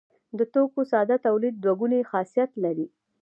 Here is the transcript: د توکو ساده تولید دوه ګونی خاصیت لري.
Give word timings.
د 0.37 0.39
توکو 0.53 0.81
ساده 0.91 1.15
تولید 1.25 1.55
دوه 1.63 1.73
ګونی 1.79 2.01
خاصیت 2.11 2.51
لري. 2.63 2.87